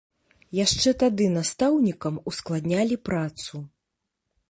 [0.59, 3.67] Яшчэ тады настаўнікам ускладнялі працу.